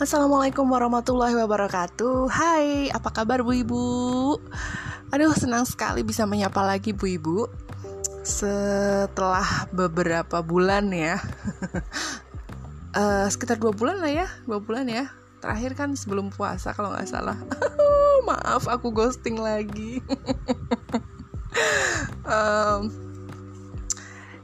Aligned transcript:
Assalamualaikum 0.00 0.64
warahmatullahi 0.64 1.36
wabarakatuh. 1.36 2.32
Hai, 2.32 2.88
apa 2.88 3.12
kabar 3.12 3.44
Bu 3.44 3.52
Ibu? 3.52 3.84
Aduh, 5.12 5.36
senang 5.36 5.68
sekali 5.68 6.00
bisa 6.00 6.24
menyapa 6.24 6.64
lagi 6.64 6.96
Bu 6.96 7.04
Ibu. 7.04 7.44
Setelah 8.24 9.68
beberapa 9.68 10.40
bulan 10.40 10.88
ya. 10.88 11.20
Uh, 12.96 13.28
Sekitar 13.36 13.60
dua 13.60 13.76
bulan 13.76 14.00
lah 14.00 14.24
ya 14.24 14.26
Dua 14.48 14.56
bulan 14.64 14.88
ya. 14.88 15.12
Terakhir 15.44 15.76
kan 15.76 15.92
sebelum 15.92 16.32
puasa 16.32 16.72
kalau 16.72 16.96
nggak 16.96 17.04
salah. 17.04 17.36
Maaf, 18.32 18.72
aku 18.72 18.96
ghosting 18.96 19.36
lagi. 19.36 20.00
Um, 22.30 23.10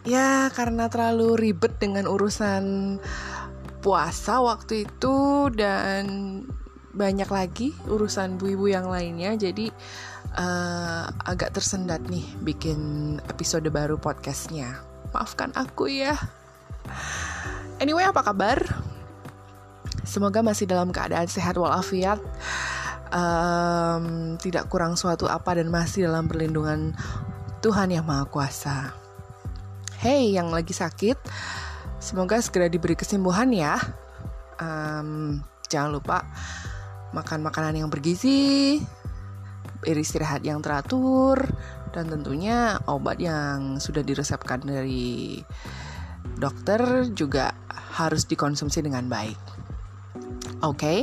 Ya, 0.07 0.47
karena 0.55 0.87
terlalu 0.87 1.35
ribet 1.51 1.83
dengan 1.83 2.07
urusan 2.07 2.99
puasa 3.87 4.43
waktu 4.43 4.83
itu 4.83 5.47
dan 5.55 6.03
banyak 6.91 7.31
lagi 7.31 7.71
urusan 7.87 8.35
bu 8.35 8.59
ibu 8.59 8.67
yang 8.67 8.91
lainnya. 8.91 9.39
Jadi 9.39 9.71
uh, 10.35 11.07
agak 11.23 11.55
tersendat 11.55 12.03
nih 12.11 12.27
bikin 12.43 13.15
episode 13.31 13.71
baru 13.71 13.95
podcastnya. 13.95 14.83
Maafkan 15.15 15.55
aku 15.55 15.87
ya. 15.87 16.19
Anyway 17.79 18.03
apa 18.03 18.27
kabar? 18.27 18.59
Semoga 20.03 20.43
masih 20.43 20.67
dalam 20.67 20.91
keadaan 20.91 21.31
sehat 21.31 21.55
walafiat. 21.55 22.19
Um, 23.15 24.35
tidak 24.43 24.67
kurang 24.67 24.99
suatu 24.99 25.31
apa 25.31 25.63
dan 25.63 25.71
masih 25.71 26.11
dalam 26.11 26.27
perlindungan 26.27 26.91
Tuhan 27.63 27.95
yang 27.95 28.03
Maha 28.03 28.27
Kuasa. 28.27 28.91
Hey, 30.03 30.35
yang 30.35 30.51
lagi 30.51 30.75
sakit, 30.75 31.17
Semoga 32.07 32.39
segera 32.39 32.71
diberi 32.71 32.95
kesembuhan 32.95 33.51
ya. 33.51 33.83
Um, 34.63 35.43
jangan 35.67 35.91
lupa 35.91 36.23
makan 37.11 37.43
makanan 37.43 37.83
yang 37.83 37.91
bergizi, 37.91 38.79
beristirahat 39.83 40.47
yang 40.47 40.63
teratur, 40.63 41.35
dan 41.91 42.07
tentunya 42.07 42.79
obat 42.87 43.19
yang 43.19 43.83
sudah 43.83 44.07
diresepkan 44.07 44.63
dari 44.63 45.43
dokter 46.39 47.11
juga 47.11 47.51
harus 47.75 48.23
dikonsumsi 48.31 48.87
dengan 48.87 49.11
baik. 49.11 49.43
Oke, 50.63 50.79
okay? 50.79 50.99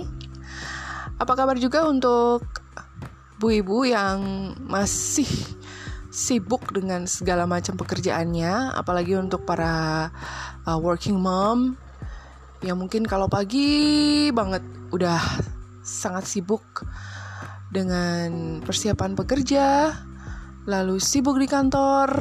apa 1.19 1.35
kabar 1.35 1.59
juga 1.59 1.83
untuk 1.83 2.47
bu 3.43 3.59
ibu 3.59 3.83
yang 3.83 4.55
masih 4.71 5.27
sibuk 6.13 6.69
dengan 6.69 7.09
segala 7.09 7.49
macam 7.49 7.73
pekerjaannya, 7.73 8.77
apalagi 8.77 9.17
untuk 9.17 9.49
para 9.49 10.13
uh, 10.61 10.77
working 10.77 11.17
mom 11.17 11.73
yang 12.61 12.77
mungkin 12.77 13.01
kalau 13.09 13.25
pagi 13.25 14.29
banget 14.29 14.61
udah 14.93 15.19
sangat 15.81 16.29
sibuk 16.29 16.85
dengan 17.73 18.61
persiapan 18.61 19.17
bekerja, 19.17 19.89
lalu 20.69 21.01
sibuk 21.01 21.41
di 21.41 21.49
kantor, 21.49 22.13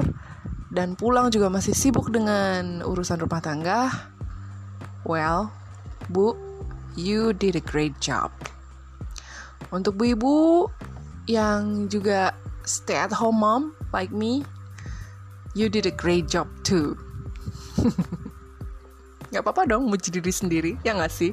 dan 0.72 0.96
pulang 0.96 1.28
juga 1.28 1.52
masih 1.52 1.76
sibuk 1.76 2.08
dengan 2.08 2.80
urusan 2.80 3.20
rumah 3.20 3.44
tangga. 3.44 3.92
Well, 5.04 5.52
Bu, 6.08 6.32
you 6.96 7.36
did 7.36 7.60
a 7.60 7.62
great 7.62 7.92
job. 8.00 8.32
Untuk 9.68 10.00
bu 10.00 10.04
ibu 10.16 10.36
yang 11.28 11.92
juga 11.92 12.32
stay 12.64 12.98
at 12.98 13.12
home 13.12 13.40
mom 13.40 13.62
like 13.92 14.10
me, 14.10 14.44
you 15.54 15.68
did 15.68 15.86
a 15.86 15.94
great 15.94 16.26
job 16.28 16.48
too. 16.64 16.96
gak 19.32 19.44
apa-apa 19.44 19.64
dong 19.64 19.88
muji 19.88 20.12
diri 20.12 20.32
sendiri, 20.32 20.72
ya 20.84 20.96
gak 20.96 21.12
sih? 21.12 21.32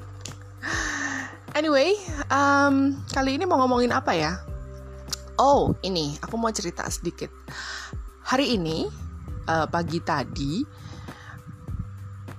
Anyway, 1.58 1.98
um, 2.32 2.95
kali 3.11 3.36
ini 3.36 3.44
mau 3.44 3.60
ngomongin 3.60 3.92
apa 3.92 4.14
ya? 4.16 4.39
Oh, 5.39 5.76
ini 5.83 6.16
aku 6.23 6.36
mau 6.36 6.52
cerita 6.52 6.86
sedikit. 6.88 7.32
Hari 8.23 8.60
ini, 8.60 8.88
uh, 9.48 9.66
pagi 9.67 10.00
tadi, 10.04 10.62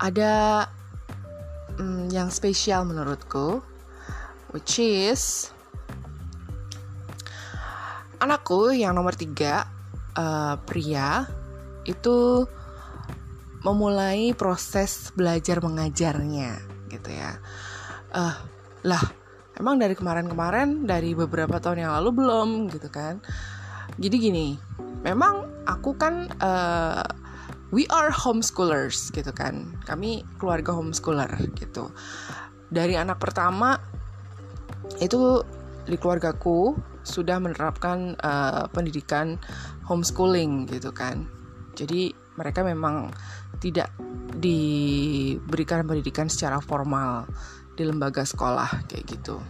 ada 0.01 0.65
um, 1.77 2.09
yang 2.09 2.33
spesial 2.33 2.87
menurutku, 2.89 3.61
which 4.53 4.81
is 4.81 5.53
anakku 8.21 8.73
yang 8.77 8.93
nomor 8.93 9.17
tiga 9.17 9.65
uh, 10.21 10.55
pria 10.69 11.25
itu 11.89 12.45
memulai 13.65 14.37
proses 14.37 15.13
belajar 15.17 15.65
mengajarnya 15.65 16.61
gitu 16.93 17.09
ya. 17.09 17.41
Uh, 18.13 18.37
lah 18.85 19.05
emang 19.57 19.81
dari 19.81 19.93
kemarin-kemarin 19.97 20.85
dari 20.89 21.13
beberapa 21.17 21.61
tahun 21.61 21.89
yang 21.89 21.93
lalu 22.01 22.25
belum 22.25 22.49
gitu 22.73 22.89
kan. 22.93 23.21
Jadi 23.97 24.17
gini 24.17 24.49
memang 25.05 25.65
aku 25.69 25.97
kan 25.97 26.29
uh, 26.41 27.05
we 27.73 27.85
are 27.93 28.13
homeschoolers 28.13 29.13
gitu 29.13 29.33
kan. 29.33 29.77
Kami 29.85 30.25
keluarga 30.41 30.73
homeschooler 30.73 31.31
gitu. 31.57 31.93
Dari 32.71 32.97
anak 32.97 33.21
pertama 33.21 33.77
itu 35.03 35.43
di 35.85 35.97
keluargaku 36.01 36.77
sudah 37.03 37.41
menerapkan 37.41 38.15
uh, 38.21 38.69
pendidikan 38.71 39.41
homeschooling 39.91 40.71
gitu 40.71 40.95
kan. 40.95 41.27
Jadi 41.75 42.15
mereka 42.39 42.63
memang 42.63 43.11
tidak 43.59 43.91
diberikan 44.39 45.83
pendidikan 45.83 46.31
secara 46.31 46.63
formal 46.63 47.27
di 47.75 47.83
lembaga 47.83 48.23
sekolah 48.23 48.87
kayak 48.87 49.05
gitu. 49.11 49.43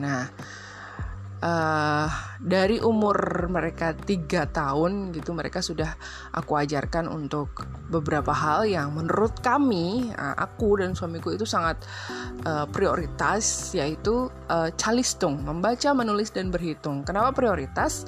Nah, 0.00 0.24
uh, 1.44 2.08
dari 2.40 2.78
umur 2.80 3.48
mereka 3.50 3.92
tiga 3.96 4.48
tahun 4.48 5.12
gitu 5.12 5.32
mereka 5.36 5.60
sudah 5.60 5.96
aku 6.32 6.56
ajarkan 6.56 7.08
untuk 7.08 7.64
beberapa 7.90 8.30
hal 8.32 8.68
yang 8.68 8.94
menurut 8.94 9.40
kami 9.40 10.12
uh, 10.14 10.36
aku 10.38 10.80
dan 10.80 10.94
suamiku 10.96 11.34
itu 11.34 11.44
sangat 11.48 11.80
uh, 12.46 12.64
prioritas 12.70 13.72
yaitu 13.76 14.28
uh, 14.48 14.68
calistung 14.76 15.42
membaca 15.42 15.90
menulis 15.92 16.30
dan 16.32 16.48
berhitung 16.52 17.02
kenapa 17.02 17.34
prioritas 17.34 18.06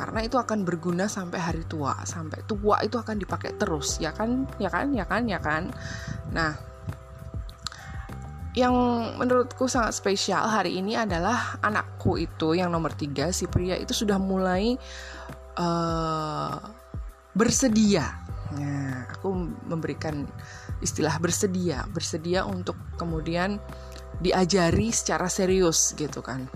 karena 0.00 0.24
itu 0.24 0.40
akan 0.40 0.64
berguna 0.64 1.04
sampai 1.12 1.36
hari 1.36 1.64
tua 1.68 1.92
sampai 2.08 2.40
tua 2.48 2.80
itu 2.80 2.96
akan 2.96 3.20
dipakai 3.20 3.60
terus 3.60 4.00
ya 4.00 4.16
kan 4.16 4.48
ya 4.56 4.72
kan 4.72 4.88
ya 4.96 5.04
kan 5.04 5.22
ya 5.28 5.36
kan 5.36 5.68
nah 6.32 6.56
yang 8.56 8.74
menurutku 9.14 9.70
sangat 9.70 9.94
spesial 9.94 10.42
hari 10.48 10.80
ini 10.82 10.98
adalah 10.98 11.60
anakku 11.62 12.18
itu 12.18 12.58
yang 12.58 12.72
nomor 12.72 12.90
tiga 12.96 13.30
si 13.30 13.46
pria 13.46 13.78
itu 13.78 13.94
sudah 13.94 14.18
mulai 14.18 14.74
uh, 15.54 16.58
bersedia. 17.30 18.02
Nah, 18.50 19.06
aku 19.06 19.30
memberikan 19.70 20.26
istilah 20.82 21.14
bersedia, 21.22 21.86
bersedia 21.94 22.42
untuk 22.42 22.74
kemudian 22.98 23.62
diajari 24.18 24.90
secara 24.90 25.30
serius 25.30 25.94
gitu 25.94 26.18
kan. 26.18 26.50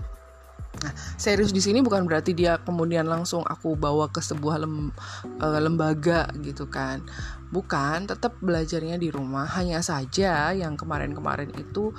Nah, 0.85 0.93
serius 1.17 1.49
di 1.49 1.57
sini 1.57 1.81
bukan 1.81 2.05
berarti 2.05 2.37
dia 2.37 2.61
kemudian 2.61 3.09
langsung 3.09 3.41
aku 3.41 3.73
bawa 3.73 4.13
ke 4.13 4.21
sebuah 4.21 4.61
lem, 4.61 4.93
uh, 5.41 5.57
lembaga 5.57 6.29
gitu 6.45 6.69
kan. 6.69 7.01
Bukan, 7.49 8.05
tetap 8.05 8.37
belajarnya 8.37 9.01
di 9.01 9.09
rumah. 9.09 9.49
Hanya 9.57 9.81
saja 9.81 10.53
yang 10.53 10.77
kemarin-kemarin 10.77 11.49
itu 11.57 11.89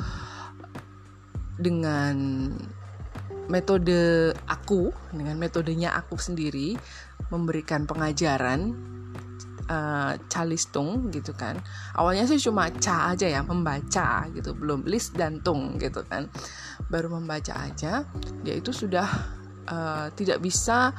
dengan 1.58 2.14
metode 3.50 4.30
aku, 4.47 4.94
dengan 5.10 5.34
metodenya 5.38 5.94
aku 5.98 6.14
sendiri 6.14 6.78
memberikan 7.30 7.91
pengajaran 7.91 8.74
uh, 9.71 10.15
calistung 10.30 11.10
gitu 11.10 11.34
kan. 11.34 11.59
Awalnya 11.95 12.27
sih 12.27 12.41
cuma 12.41 12.71
ca 12.71 13.15
aja 13.15 13.27
ya 13.27 13.42
membaca 13.42 14.27
gitu 14.33 14.54
belum 14.54 14.86
list 14.86 15.18
dan 15.18 15.42
tung 15.42 15.78
gitu 15.78 16.03
kan. 16.07 16.30
Baru 16.91 17.13
membaca 17.13 17.66
aja 17.66 18.07
dia 18.42 18.54
itu 18.54 18.71
sudah 18.71 19.07
uh, 19.68 20.07
tidak 20.15 20.42
bisa 20.42 20.95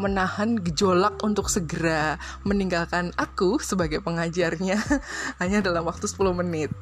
menahan 0.00 0.56
gejolak 0.56 1.20
untuk 1.20 1.52
segera 1.52 2.16
meninggalkan 2.48 3.12
aku 3.16 3.60
sebagai 3.60 4.00
pengajarnya. 4.00 4.80
Hanya 5.40 5.60
dalam 5.60 5.84
waktu 5.84 6.08
10 6.08 6.32
menit. 6.32 6.72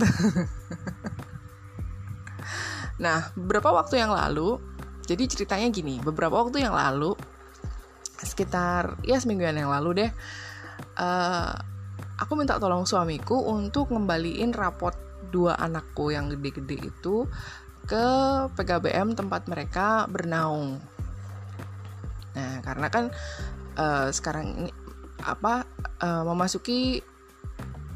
nah, 3.02 3.34
beberapa 3.34 3.74
waktu 3.74 3.98
yang 3.98 4.14
lalu, 4.14 4.62
jadi 5.10 5.26
ceritanya 5.26 5.74
gini, 5.74 5.98
beberapa 5.98 6.38
waktu 6.38 6.62
yang 6.62 6.74
lalu 6.74 7.18
sekitar 8.20 9.00
ya 9.00 9.16
semingguan 9.16 9.56
yang 9.56 9.72
lalu 9.72 10.04
deh 10.04 10.10
uh, 11.00 11.52
aku 12.20 12.32
minta 12.36 12.60
tolong 12.60 12.84
suamiku 12.84 13.40
untuk 13.48 13.88
ngembaliin 13.90 14.52
raport 14.52 14.94
dua 15.32 15.56
anakku 15.56 16.12
yang 16.12 16.28
gede-gede 16.28 16.92
itu 16.92 17.24
ke 17.88 18.06
PKBM 18.54 19.16
tempat 19.16 19.48
mereka 19.48 20.04
bernaung. 20.06 20.78
Nah, 22.36 22.62
karena 22.62 22.86
kan 22.92 23.04
uh, 23.74 24.12
sekarang 24.12 24.46
ini 24.66 24.70
apa 25.20 25.66
uh, 26.00 26.24
memasuki 26.24 27.02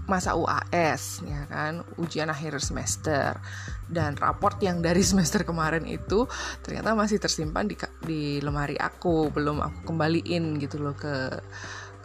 masa 0.04 0.36
UAS 0.36 1.24
ya 1.24 1.48
kan 1.48 1.80
ujian 1.96 2.28
akhir 2.28 2.60
semester 2.60 3.40
dan 3.88 4.12
raport 4.20 4.60
yang 4.60 4.84
dari 4.84 5.00
semester 5.10 5.48
kemarin 5.48 5.88
itu 5.88 6.28
ternyata 6.60 6.92
masih 6.92 7.16
tersimpan 7.16 7.64
di 7.64 7.76
di 8.04 8.22
lemari 8.44 8.76
aku 8.76 9.32
belum 9.32 9.64
aku 9.64 9.78
kembaliin 9.88 10.60
gitu 10.60 10.76
loh 10.76 10.92
ke 10.92 11.40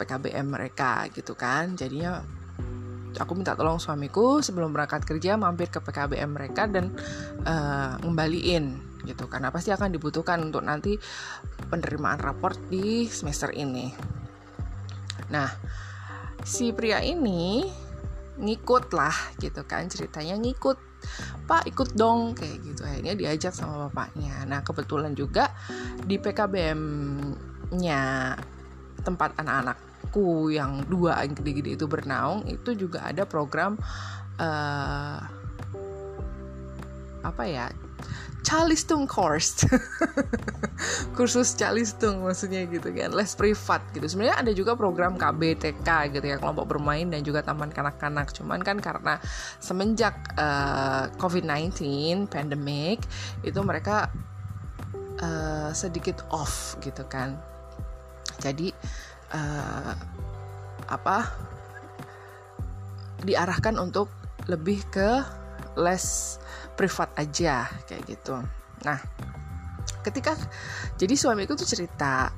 PKBM 0.00 0.48
mereka 0.48 1.04
gitu 1.12 1.36
kan. 1.36 1.76
Jadinya 1.76 2.24
aku 3.12 3.36
minta 3.36 3.52
tolong 3.52 3.76
suamiku 3.76 4.40
sebelum 4.40 4.72
berangkat 4.72 5.04
kerja 5.04 5.36
mampir 5.36 5.68
ke 5.68 5.84
PKBM 5.84 6.30
mereka 6.32 6.64
dan 6.64 6.96
uh, 7.44 8.00
ngembaliin 8.00 8.80
gitu. 9.04 9.28
Karena 9.28 9.52
pasti 9.52 9.68
akan 9.68 9.92
dibutuhkan 9.92 10.40
untuk 10.40 10.64
nanti 10.64 10.96
penerimaan 11.68 12.16
raport 12.16 12.56
di 12.72 13.04
semester 13.12 13.52
ini. 13.52 13.92
Nah, 15.28 15.52
si 16.40 16.72
pria 16.72 17.04
ini 17.04 17.68
ngikut 18.40 18.96
lah 18.96 19.36
gitu 19.36 19.68
kan 19.68 19.84
ceritanya 19.92 20.40
ngikut 20.40 20.90
Pak 21.48 21.66
ikut 21.66 21.96
dong 21.96 22.36
kayak 22.36 22.62
gitu. 22.62 22.84
Akhirnya 22.86 23.14
diajak 23.16 23.50
sama 23.56 23.88
bapaknya. 23.88 24.44
Nah 24.46 24.62
kebetulan 24.62 25.16
juga 25.16 25.50
di 26.04 26.20
PKBM-nya 26.20 28.02
tempat 29.02 29.34
anak-anakku 30.10 30.50
yang 30.50 30.82
dua 30.90 31.22
yang 31.22 31.34
gede-gede 31.38 31.78
itu 31.78 31.86
bernaung 31.86 32.42
itu 32.50 32.74
juga 32.74 33.06
ada 33.06 33.22
program 33.22 33.78
uh, 34.42 35.22
apa 37.22 37.44
ya 37.46 37.70
Calistung 38.40 39.04
course. 39.04 39.68
Kursus 41.14 41.52
Calistung 41.54 42.24
maksudnya 42.24 42.64
gitu 42.66 42.88
kan 42.88 43.12
les 43.12 43.36
privat 43.36 43.84
gitu. 43.92 44.08
Sebenarnya 44.08 44.40
ada 44.40 44.52
juga 44.56 44.72
program 44.74 45.14
KBTK 45.20 46.16
gitu 46.16 46.24
ya 46.24 46.40
kelompok 46.40 46.72
bermain 46.72 47.04
dan 47.12 47.20
juga 47.20 47.44
taman 47.44 47.68
kanak-kanak. 47.68 48.32
Cuman 48.32 48.64
kan 48.64 48.80
karena 48.80 49.20
semenjak 49.60 50.16
uh, 50.40 51.12
eh, 51.12 51.20
COVID-19 51.20 52.32
pandemic 52.32 53.04
itu 53.44 53.60
mereka 53.60 54.08
uh, 55.20 55.70
sedikit 55.76 56.24
off 56.32 56.80
gitu 56.80 57.04
kan. 57.12 57.36
Jadi 58.40 58.72
uh, 59.34 59.92
apa 60.90 61.18
diarahkan 63.22 63.76
untuk 63.78 64.10
lebih 64.48 64.82
ke 64.90 65.22
les 65.78 66.36
privat 66.74 67.12
aja 67.14 67.68
kayak 67.86 68.02
gitu. 68.08 68.36
Nah 68.82 68.98
ketika 70.00 70.32
jadi 70.96 71.12
suamiku 71.12 71.52
tuh 71.52 71.68
cerita 71.68 72.32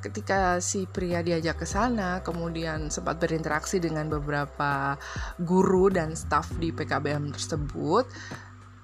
ketika 0.00 0.58
si 0.58 0.88
pria 0.88 1.20
diajak 1.20 1.60
ke 1.62 1.66
sana 1.68 2.24
kemudian 2.24 2.88
sempat 2.88 3.20
berinteraksi 3.20 3.78
dengan 3.78 4.08
beberapa 4.08 4.96
guru 5.38 5.92
dan 5.92 6.16
staf 6.16 6.56
di 6.56 6.72
PKBM 6.72 7.36
tersebut 7.36 8.08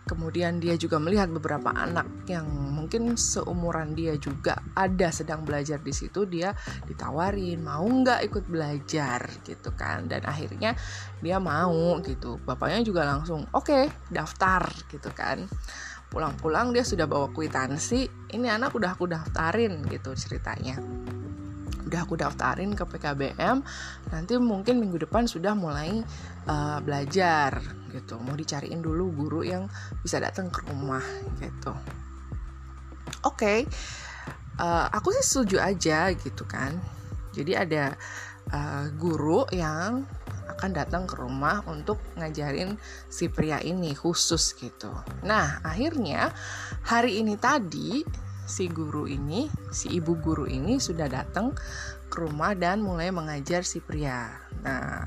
kemudian 0.08 0.56
dia 0.56 0.74
juga 0.80 0.96
melihat 0.96 1.28
beberapa 1.28 1.68
anak 1.76 2.24
yang 2.24 2.48
mungkin 2.48 3.20
seumuran 3.20 3.92
dia 3.92 4.16
juga 4.16 4.56
ada 4.72 5.12
sedang 5.12 5.44
belajar 5.44 5.84
di 5.84 5.92
situ 5.92 6.24
dia 6.24 6.56
ditawarin 6.88 7.60
mau 7.60 7.84
nggak 7.84 8.24
ikut 8.24 8.44
belajar? 8.48 9.20
gitu 9.44 9.70
kan. 9.76 10.08
Dan 10.08 10.24
akhirnya 10.24 10.72
dia 11.20 11.36
mau 11.36 12.00
gitu. 12.00 12.40
Bapaknya 12.40 12.80
juga 12.80 13.04
langsung 13.04 13.44
oke 13.52 13.68
okay, 13.68 13.84
daftar 14.08 14.64
gitu 14.88 15.12
kan. 15.12 15.44
Pulang-pulang 16.08 16.72
dia 16.72 16.88
sudah 16.88 17.04
bawa 17.04 17.28
kwitansi 17.28 18.32
ini 18.32 18.48
anak 18.48 18.72
udah 18.72 18.96
aku 18.96 19.04
daftarin 19.04 19.84
gitu 19.92 20.16
ceritanya 20.16 20.80
udah 21.88 22.04
aku 22.04 22.20
daftarin 22.20 22.76
ke 22.76 22.84
PKBM 22.84 23.64
nanti 24.12 24.36
mungkin 24.36 24.76
minggu 24.76 25.08
depan 25.08 25.24
sudah 25.24 25.56
mulai 25.56 26.04
uh, 26.44 26.78
belajar 26.84 27.64
gitu 27.88 28.20
mau 28.20 28.36
dicariin 28.36 28.84
dulu 28.84 29.08
guru 29.16 29.40
yang 29.40 29.64
bisa 30.04 30.20
datang 30.20 30.52
ke 30.52 30.60
rumah 30.68 31.02
gitu 31.40 31.72
oke 33.24 33.40
okay. 33.40 33.64
uh, 34.60 34.84
eh, 34.84 34.86
aku 34.92 35.16
sih 35.16 35.24
setuju 35.24 35.64
aja 35.64 36.12
gitu 36.12 36.44
kan 36.44 36.76
jadi 37.32 37.64
ada 37.64 37.84
uh, 38.52 38.92
guru 39.00 39.48
yang 39.48 40.04
akan 40.48 40.74
datang 40.74 41.06
ke 41.06 41.14
rumah 41.16 41.62
untuk 41.70 42.02
ngajarin 42.18 42.74
si 43.06 43.30
pria 43.30 43.62
ini 43.62 43.94
khusus 43.94 44.58
gitu. 44.58 44.90
Nah, 45.22 45.62
akhirnya 45.62 46.34
hari 46.82 47.22
ini 47.22 47.38
tadi 47.38 48.02
si 48.48 48.72
guru 48.72 49.04
ini, 49.04 49.52
si 49.68 49.92
ibu 49.92 50.16
guru 50.16 50.48
ini 50.48 50.80
sudah 50.80 51.06
datang 51.06 51.52
ke 52.08 52.16
rumah 52.16 52.56
dan 52.56 52.80
mulai 52.80 53.12
mengajar 53.12 53.60
si 53.60 53.84
pria. 53.84 54.32
Nah, 54.64 55.04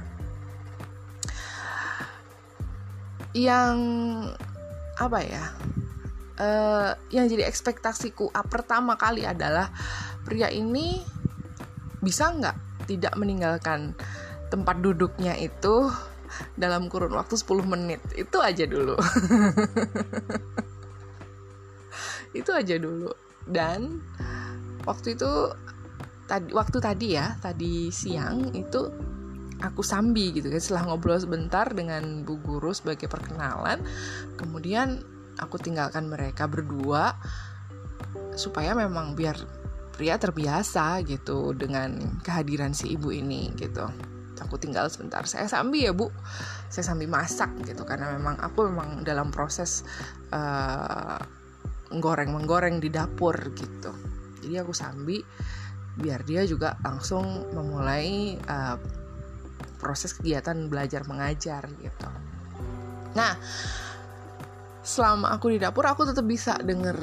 yang 3.34 3.78
apa 5.02 5.20
ya? 5.26 5.46
Uh, 6.42 6.98
yang 7.14 7.30
jadi 7.30 7.46
ekspektasiku 7.46 8.34
uh, 8.34 8.46
pertama 8.46 8.98
kali 8.98 9.30
adalah 9.30 9.70
pria 10.26 10.50
ini 10.50 11.06
bisa 12.02 12.34
nggak 12.34 12.58
tidak 12.90 13.14
meninggalkan 13.14 13.94
tempat 14.50 14.82
duduknya 14.82 15.38
itu 15.38 15.94
dalam 16.58 16.90
kurun 16.90 17.14
waktu 17.14 17.38
10 17.38 17.62
menit 17.68 18.02
itu 18.18 18.38
aja 18.42 18.66
dulu 18.66 18.96
itu 22.40 22.52
aja 22.52 22.76
dulu 22.80 23.12
dan 23.50 24.02
waktu 24.86 25.18
itu 25.18 25.32
tadi 26.26 26.50
waktu 26.56 26.78
tadi 26.80 27.08
ya 27.18 27.36
tadi 27.38 27.92
siang 27.92 28.56
itu 28.56 28.88
aku 29.62 29.82
sambi 29.86 30.34
gitu 30.34 30.50
kan. 30.50 30.62
Setelah 30.62 30.84
ngobrol 30.90 31.22
sebentar 31.22 31.70
dengan 31.70 32.26
Bu 32.26 32.42
Guru 32.42 32.74
sebagai 32.74 33.06
perkenalan 33.06 33.86
kemudian 34.36 35.06
aku 35.38 35.62
tinggalkan 35.62 36.10
mereka 36.10 36.50
berdua 36.50 37.16
supaya 38.36 38.74
memang 38.74 39.14
biar 39.14 39.38
pria 39.92 40.18
terbiasa 40.18 41.04
gitu 41.06 41.54
dengan 41.54 42.20
kehadiran 42.26 42.74
si 42.74 42.98
ibu 42.98 43.14
ini 43.14 43.54
gitu. 43.54 43.86
Aku 44.42 44.58
tinggal 44.58 44.90
sebentar. 44.90 45.22
Saya 45.30 45.46
sambi 45.46 45.86
ya 45.86 45.94
bu. 45.94 46.10
Saya 46.66 46.82
sambil 46.82 47.06
masak 47.06 47.54
gitu 47.62 47.86
karena 47.86 48.10
memang 48.18 48.42
aku 48.42 48.66
memang 48.66 49.06
dalam 49.06 49.30
proses 49.30 49.86
uh, 50.34 51.22
menggoreng 51.92 52.32
menggoreng 52.32 52.80
di 52.80 52.90
dapur 52.90 53.36
gitu. 53.54 53.92
Jadi 54.42 54.56
aku 54.58 54.74
sambi 54.74 55.20
biar 55.92 56.24
dia 56.24 56.48
juga 56.48 56.80
langsung 56.82 57.52
memulai 57.52 58.40
uh, 58.48 58.80
proses 59.78 60.16
kegiatan 60.16 60.72
belajar 60.72 61.04
mengajar 61.06 61.68
gitu. 61.84 62.10
Nah 63.14 63.36
selama 64.82 65.30
aku 65.36 65.54
di 65.54 65.60
dapur 65.62 65.86
aku 65.86 66.10
tetap 66.10 66.26
bisa 66.26 66.58
denger 66.58 66.98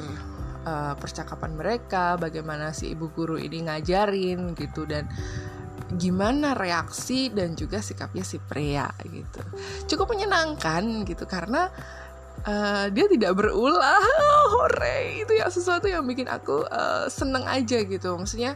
uh, 0.67 0.93
percakapan 0.99 1.55
mereka 1.55 2.19
bagaimana 2.19 2.75
si 2.75 2.91
ibu 2.91 3.07
guru 3.13 3.39
ini 3.39 3.69
ngajarin 3.69 4.51
gitu 4.57 4.83
dan 4.83 5.07
gimana 5.95 6.53
reaksi 6.53 7.33
dan 7.33 7.57
juga 7.57 7.81
sikapnya 7.81 8.21
si 8.21 8.37
pria 8.37 8.85
gitu. 9.05 9.41
Cukup 9.89 10.13
menyenangkan 10.13 11.01
gitu 11.07 11.25
karena 11.25 11.71
uh, 12.45 12.85
dia 12.91 13.05
tidak 13.09 13.31
berulah. 13.35 14.03
Oh, 14.21 14.45
hore 14.59 15.25
itu 15.25 15.33
ya 15.35 15.47
sesuatu 15.51 15.89
yang 15.89 16.05
bikin 16.05 16.29
aku 16.29 16.63
uh, 16.67 17.09
seneng 17.11 17.43
aja 17.47 17.83
gitu. 17.83 18.15
Maksudnya 18.15 18.55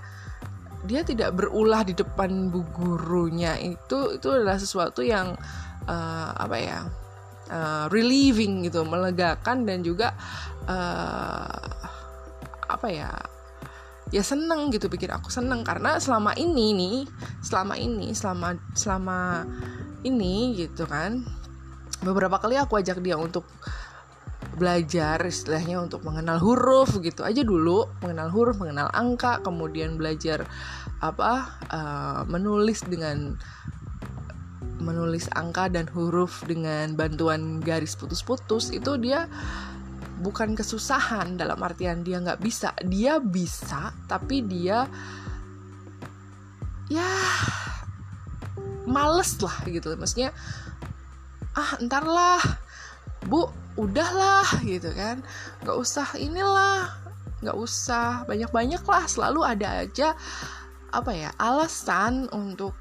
dia 0.83 1.01
tidak 1.07 1.35
berulah 1.35 1.83
di 1.83 1.95
depan 1.95 2.51
bu 2.51 2.63
gurunya. 2.71 3.57
Itu 3.59 4.19
itu 4.19 4.27
adalah 4.29 4.59
sesuatu 4.59 5.03
yang 5.03 5.35
uh, 5.87 6.29
apa 6.35 6.57
ya 6.59 6.79
uh, 7.51 7.85
relieving 7.91 8.67
gitu 8.67 8.83
melegakan 8.87 9.67
dan 9.67 9.83
juga 9.83 10.15
uh, 10.67 11.63
apa 12.67 12.87
ya 12.89 13.11
ya 14.13 14.21
seneng 14.21 14.69
gitu 14.71 14.87
pikir 14.91 15.09
aku 15.11 15.31
seneng. 15.31 15.65
Karena 15.65 15.97
selama 15.99 16.35
ini 16.37 16.75
nih 16.75 16.97
selama 17.41 17.75
ini 17.79 18.11
selama 18.13 18.55
selama 18.75 19.47
ini 20.03 20.53
gitu 20.59 20.83
kan 20.83 21.23
beberapa 22.03 22.37
kali 22.37 22.59
aku 22.59 22.77
ajak 22.79 22.99
dia 22.99 23.15
untuk 23.15 23.47
belajar 24.53 25.17
istilahnya 25.25 25.81
untuk 25.81 26.05
mengenal 26.05 26.37
huruf 26.37 27.01
gitu 27.01 27.25
aja 27.25 27.41
dulu 27.41 27.89
mengenal 28.05 28.29
huruf 28.29 28.59
mengenal 28.61 28.91
angka 28.93 29.41
kemudian 29.41 29.97
belajar 29.97 30.45
apa 31.01 31.57
uh, 31.73 32.21
menulis 32.29 32.85
dengan 32.85 33.33
menulis 34.83 35.31
angka 35.31 35.71
dan 35.71 35.87
huruf 35.89 36.43
dengan 36.43 36.93
bantuan 36.93 37.63
garis 37.63 37.95
putus-putus 37.95 38.69
itu 38.75 38.99
dia 38.99 39.31
bukan 40.19 40.55
kesusahan 40.55 41.39
dalam 41.39 41.59
artian 41.63 42.03
dia 42.03 42.19
nggak 42.19 42.43
bisa. 42.43 42.75
Dia 42.83 43.17
bisa 43.23 43.95
tapi 44.07 44.43
dia 44.43 44.85
ya 46.91 47.09
males 48.87 49.39
lah 49.39 49.57
gitu. 49.67 49.95
Maksudnya 49.95 50.35
ah 51.53 51.77
ntar 51.81 52.05
lah 52.05 52.41
bu 53.25 53.47
udahlah 53.77 54.45
gitu 54.65 54.93
kan. 54.93 55.21
Nggak 55.65 55.77
usah 55.77 56.07
inilah 56.17 56.89
nggak 57.41 57.57
usah. 57.57 58.25
Banyak-banyak 58.29 58.83
lah 58.85 59.03
selalu 59.09 59.41
ada 59.45 59.85
aja 59.85 60.17
apa 60.93 61.09
ya 61.09 61.33
alasan 61.41 62.29
untuk 62.29 62.77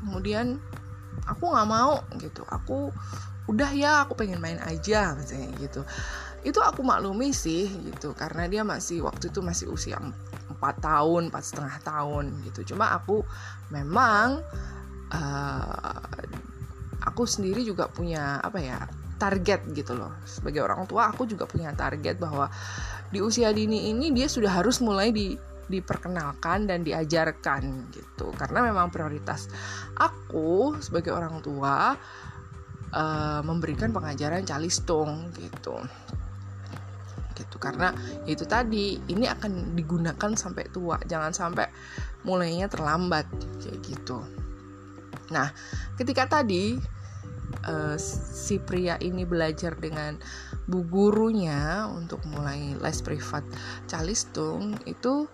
kemudian 0.00 0.60
aku 1.24 1.44
nggak 1.52 1.68
mau 1.68 2.04
gitu. 2.20 2.44
Aku 2.48 2.92
udah 3.44 3.70
ya 3.76 4.08
aku 4.08 4.16
pengen 4.16 4.40
main 4.40 4.60
aja 4.60 5.12
misalnya 5.16 5.52
gitu. 5.60 5.84
Itu 6.44 6.60
aku 6.60 6.84
maklumi 6.84 7.32
sih 7.32 7.68
gitu. 7.88 8.12
Karena 8.12 8.48
dia 8.48 8.64
masih 8.64 9.04
waktu 9.04 9.32
itu 9.32 9.40
masih 9.40 9.72
usia 9.72 9.96
empat 10.44 10.80
tahun 10.80 11.32
empat 11.32 11.44
setengah 11.44 11.76
tahun 11.84 12.24
gitu. 12.48 12.74
Cuma 12.74 12.92
aku 12.92 13.24
memang 13.72 14.44
uh, 15.12 16.00
aku 17.04 17.28
sendiri 17.28 17.62
juga 17.62 17.86
punya 17.86 18.40
apa 18.40 18.58
ya 18.58 18.78
target 19.20 19.70
gitu 19.72 19.94
loh. 19.94 20.12
Sebagai 20.26 20.64
orang 20.64 20.84
tua 20.90 21.12
aku 21.12 21.28
juga 21.28 21.46
punya 21.46 21.70
target 21.72 22.18
bahwa 22.18 22.50
di 23.08 23.22
usia 23.22 23.54
dini 23.54 23.92
ini 23.92 24.10
dia 24.10 24.26
sudah 24.26 24.50
harus 24.50 24.82
mulai 24.82 25.14
di 25.14 25.36
diperkenalkan 25.64 26.68
dan 26.68 26.84
diajarkan 26.84 27.88
gitu. 27.94 28.28
Karena 28.36 28.64
memang 28.68 28.92
prioritas 28.92 29.48
aku 29.96 30.76
sebagai 30.82 31.14
orang 31.14 31.40
tua 31.40 31.96
uh, 32.92 33.40
memberikan 33.40 33.94
pengajaran 33.94 34.44
calistung 34.44 35.32
gitu. 35.38 35.80
Gitu 37.34 37.56
karena 37.56 37.96
itu 38.28 38.44
tadi 38.44 39.00
ini 39.08 39.24
akan 39.24 39.72
digunakan 39.72 40.30
sampai 40.36 40.68
tua. 40.68 41.00
Jangan 41.06 41.32
sampai 41.32 41.66
mulainya 42.28 42.68
terlambat 42.68 43.24
kayak 43.62 43.80
gitu. 43.80 44.20
Nah 45.32 45.48
ketika 45.96 46.28
tadi 46.28 46.93
uh, 47.68 47.96
si 47.98 48.60
pria 48.60 49.00
ini 49.00 49.24
belajar 49.24 49.76
dengan 49.76 50.16
bu 50.64 50.84
gurunya 50.88 51.88
untuk 51.88 52.24
mulai 52.28 52.76
les 52.76 52.98
privat 53.04 53.44
calistung 53.84 54.76
itu 54.88 55.28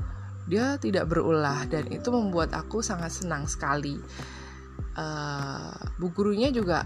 dia 0.50 0.75
tidak 0.82 1.06
berulah 1.06 1.62
dan 1.70 1.87
itu 1.94 2.10
membuat 2.10 2.50
aku 2.50 2.82
sangat 2.82 3.14
senang 3.14 3.46
sekali. 3.46 3.99
Uh, 4.99 5.70
bu 6.02 6.10
gurunya 6.10 6.50
juga 6.50 6.82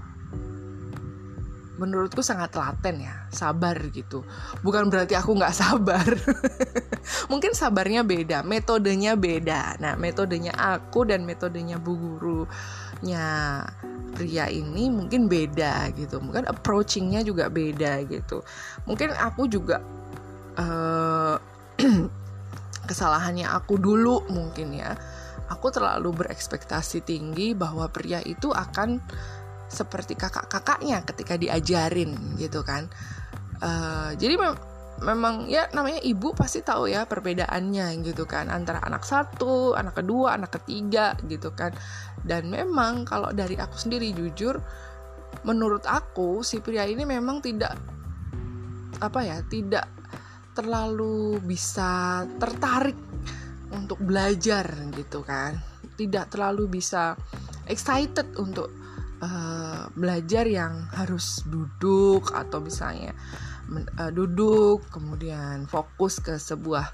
menurutku 1.74 2.22
sangat 2.22 2.54
telaten 2.54 3.02
ya 3.02 3.14
sabar 3.34 3.74
gitu. 3.90 4.22
Bukan 4.62 4.86
berarti 4.90 5.18
aku 5.18 5.34
nggak 5.34 5.54
sabar. 5.54 6.06
Mungkin 7.32 7.52
sabarnya 7.52 8.06
beda 8.06 8.46
metodenya 8.46 9.18
beda. 9.18 9.78
Nah 9.82 9.98
metodenya 9.98 10.54
aku 10.54 11.06
dan 11.08 11.26
metodenya 11.26 11.82
bu 11.82 11.98
gurunya 11.98 13.26
pria 14.14 14.46
ini 14.46 14.88
mungkin 14.88 15.26
beda 15.26 15.90
gitu. 15.98 16.22
Mungkin 16.22 16.46
approachingnya 16.46 17.26
juga 17.26 17.50
beda 17.50 18.06
gitu. 18.06 18.46
Mungkin 18.86 19.10
aku 19.18 19.50
juga 19.50 19.82
uh, 20.58 21.36
kesalahannya 22.88 23.50
aku 23.50 23.76
dulu 23.82 24.22
mungkin 24.30 24.78
ya. 24.78 24.94
Aku 25.44 25.68
terlalu 25.68 26.24
berekspektasi 26.24 27.04
tinggi 27.04 27.52
bahwa 27.52 27.84
pria 27.92 28.24
itu 28.24 28.48
akan 28.48 28.96
seperti 29.68 30.14
kakak-kakaknya 30.14 31.02
ketika 31.04 31.35
diajarin 31.38 32.37
gitu 32.37 32.62
kan. 32.62 32.88
Uh, 33.62 34.12
jadi 34.18 34.37
mem 34.37 34.54
memang 34.94 35.50
ya 35.50 35.66
namanya 35.75 35.99
ibu 36.06 36.30
pasti 36.38 36.62
tahu 36.62 36.87
ya 36.87 37.02
perbedaannya 37.02 37.99
gitu 38.06 38.30
kan 38.30 38.47
antara 38.47 38.78
anak 38.78 39.02
satu 39.02 39.75
anak 39.75 39.99
kedua 39.99 40.38
anak 40.38 40.62
ketiga 40.62 41.18
gitu 41.26 41.50
kan. 41.50 41.75
Dan 42.23 42.49
memang 42.49 43.04
kalau 43.04 43.35
dari 43.35 43.59
aku 43.59 43.75
sendiri 43.75 44.14
jujur 44.14 44.56
menurut 45.42 45.83
aku 45.85 46.47
si 46.47 46.62
pria 46.62 46.87
ini 46.87 47.02
memang 47.02 47.42
tidak 47.42 47.75
apa 49.02 49.21
ya 49.26 49.42
tidak 49.50 49.90
terlalu 50.54 51.42
bisa 51.42 52.23
tertarik 52.38 52.97
untuk 53.75 53.99
belajar 53.99 54.71
gitu 54.94 55.26
kan. 55.26 55.59
Tidak 55.94 56.30
terlalu 56.30 56.78
bisa 56.78 57.18
excited 57.66 58.38
untuk 58.38 58.71
uh, 59.23 59.87
belajar 59.94 60.49
yang 60.49 60.88
harus 60.94 61.42
duduk 61.47 62.33
atau 62.35 62.59
misalnya 62.62 63.12
uh, 63.99 64.11
duduk 64.11 64.88
kemudian 64.90 65.66
fokus 65.71 66.18
ke 66.18 66.38
sebuah 66.38 66.90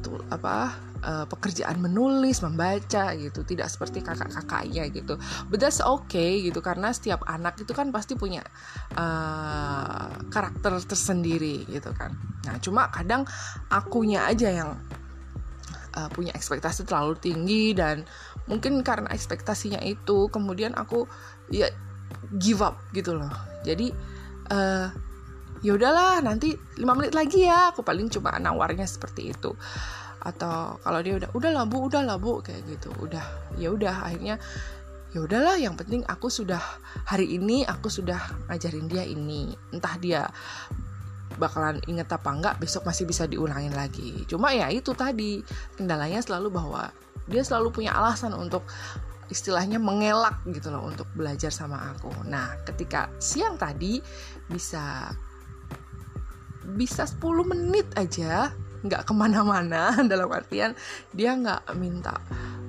tuh 0.00 0.24
apa 0.32 0.72
uh, 1.04 1.26
pekerjaan 1.28 1.76
menulis 1.82 2.40
membaca 2.40 3.12
gitu. 3.12 3.44
Tidak 3.44 3.68
seperti 3.68 4.00
kakak-kakaknya 4.00 4.88
gitu. 4.88 5.20
But 5.52 5.60
that's 5.60 5.84
okay 5.84 6.40
gitu 6.40 6.64
karena 6.64 6.96
setiap 6.96 7.26
anak 7.28 7.60
itu 7.60 7.76
kan 7.76 7.92
pasti 7.92 8.16
punya 8.16 8.40
uh, 8.96 10.08
karakter 10.32 10.80
tersendiri 10.88 11.68
gitu 11.68 11.92
kan. 11.92 12.16
Nah 12.48 12.56
cuma 12.64 12.88
kadang 12.88 13.28
akunya 13.68 14.24
aja 14.24 14.48
yang 14.48 14.70
uh, 15.96 16.08
punya 16.08 16.32
ekspektasi 16.32 16.88
terlalu 16.88 17.18
tinggi 17.20 17.76
dan 17.76 18.04
mungkin 18.50 18.82
karena 18.82 19.08
ekspektasinya 19.10 19.78
itu 19.82 20.26
kemudian 20.28 20.74
aku 20.74 21.06
ya 21.52 21.70
give 22.38 22.62
up 22.64 22.80
gitu 22.96 23.14
loh. 23.16 23.30
Jadi 23.62 23.92
uh, 24.50 24.88
ya 25.62 25.72
udahlah 25.78 26.18
nanti 26.24 26.58
lima 26.78 26.98
menit 26.98 27.14
lagi 27.14 27.46
ya 27.46 27.70
aku 27.70 27.86
paling 27.86 28.10
cuma 28.10 28.34
nawarnya 28.38 28.86
seperti 28.88 29.30
itu. 29.30 29.54
Atau 30.22 30.78
kalau 30.82 31.00
dia 31.02 31.18
udah 31.18 31.30
udah 31.34 31.50
lah 31.50 31.64
bu 31.66 31.86
udah 31.90 32.02
lah 32.02 32.18
bu 32.18 32.42
kayak 32.42 32.62
gitu. 32.66 32.90
Udah 32.98 33.22
ya 33.58 33.70
udah 33.70 34.06
akhirnya 34.06 34.38
ya 35.12 35.20
udahlah 35.20 35.60
yang 35.60 35.76
penting 35.76 36.00
aku 36.08 36.32
sudah 36.32 36.60
hari 37.04 37.36
ini 37.36 37.62
aku 37.66 37.90
sudah 37.90 38.18
ngajarin 38.50 38.86
dia 38.90 39.04
ini. 39.06 39.54
Entah 39.70 39.94
dia 39.98 40.26
bakalan 41.36 41.80
inget 41.88 42.06
apa 42.12 42.28
enggak 42.28 42.54
besok 42.60 42.86
masih 42.86 43.08
bisa 43.08 43.26
diulangin 43.26 43.72
lagi. 43.72 44.22
Cuma 44.28 44.52
ya 44.54 44.68
itu 44.70 44.92
tadi 44.94 45.42
kendalanya 45.74 46.20
selalu 46.22 46.48
bahwa 46.54 46.92
dia 47.26 47.42
selalu 47.42 47.82
punya 47.82 47.92
alasan 47.94 48.34
untuk 48.34 48.66
istilahnya 49.32 49.80
mengelak 49.80 50.44
gitu 50.50 50.68
loh 50.68 50.84
untuk 50.84 51.08
belajar 51.16 51.48
sama 51.48 51.94
aku. 51.96 52.12
Nah 52.28 52.60
ketika 52.68 53.08
siang 53.16 53.56
tadi 53.56 54.02
bisa 54.48 55.08
bisa 56.62 57.02
10 57.08 57.18
menit 57.48 57.88
aja 57.98 58.52
nggak 58.82 59.02
ke 59.06 59.12
mana-mana 59.14 59.94
dalam 60.10 60.30
artian 60.30 60.74
dia 61.14 61.34
nggak 61.38 61.74
minta 61.78 62.18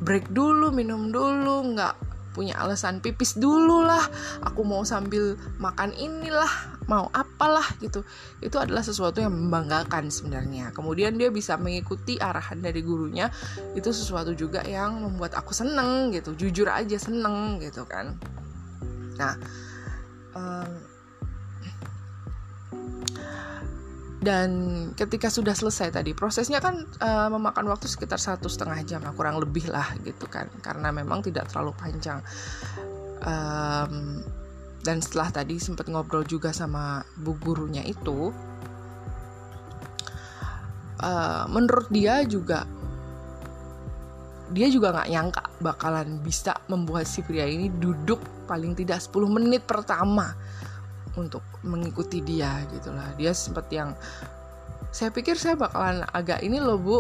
break 0.02 0.30
dulu 0.30 0.70
minum 0.70 1.10
dulu 1.10 1.74
nggak 1.74 2.13
punya 2.34 2.58
alasan 2.60 3.00
pipis 3.00 3.38
dulu 3.38 3.86
lah. 3.86 4.04
Aku 4.44 4.66
mau 4.66 4.82
sambil 4.84 5.38
makan 5.62 5.94
inilah 5.94 6.50
mau 6.90 7.08
apalah 7.14 7.66
gitu. 7.80 8.04
Itu 8.44 8.60
adalah 8.60 8.84
sesuatu 8.84 9.22
yang 9.22 9.32
membanggakan 9.32 10.10
sebenarnya. 10.10 10.74
Kemudian 10.76 11.16
dia 11.16 11.30
bisa 11.30 11.56
mengikuti 11.56 12.20
arahan 12.20 12.60
dari 12.60 12.82
gurunya. 12.84 13.30
Itu 13.78 13.94
sesuatu 13.94 14.34
juga 14.34 14.66
yang 14.66 15.00
membuat 15.00 15.38
aku 15.38 15.54
seneng 15.56 16.12
gitu. 16.12 16.36
Jujur 16.36 16.68
aja 16.68 16.98
seneng 17.00 17.62
gitu 17.62 17.86
kan. 17.86 18.18
Nah 19.16 19.38
um, 20.34 20.70
dan 24.24 24.50
ketika 24.96 25.28
sudah 25.28 25.52
selesai 25.52 25.92
tadi 25.92 26.16
prosesnya 26.16 26.64
kan 26.64 26.88
uh, 27.04 27.28
memakan 27.28 27.68
waktu 27.68 27.92
sekitar 27.92 28.18
satu 28.18 28.48
setengah 28.48 28.80
jam 28.88 29.04
kurang 29.20 29.38
lebih 29.38 29.68
lah 29.68 29.92
gitu 30.08 30.26
kan. 30.32 30.48
Karena 30.64 30.90
memang 30.96 31.20
tidak 31.20 31.52
terlalu 31.52 31.76
panjang. 31.76 32.24
Um, 33.24 34.24
dan 34.84 35.00
setelah 35.00 35.32
tadi 35.32 35.60
sempat 35.60 35.88
ngobrol 35.88 36.28
juga 36.28 36.52
sama 36.52 37.04
bu 37.16 37.40
gurunya 37.40 37.84
itu 37.88 38.36
uh, 41.00 41.44
menurut 41.48 41.88
dia 41.88 42.24
juga 42.28 42.68
dia 44.52 44.68
juga 44.68 44.92
nggak 44.94 45.10
nyangka 45.10 45.44
bakalan 45.64 46.20
bisa 46.20 46.54
membuat 46.68 47.08
si 47.08 47.24
pria 47.24 47.48
ini 47.48 47.72
duduk 47.72 48.20
paling 48.46 48.76
tidak 48.76 49.00
10 49.00 49.40
menit 49.40 49.64
pertama 49.64 50.36
untuk 51.18 51.46
mengikuti 51.62 52.20
dia 52.24 52.64
gitulah 52.74 53.14
dia 53.18 53.32
sempat 53.36 53.70
yang 53.70 53.94
saya 54.94 55.10
pikir 55.10 55.38
saya 55.38 55.58
bakalan 55.58 56.06
agak 56.14 56.42
ini 56.46 56.62
loh 56.62 56.78
bu 56.78 56.98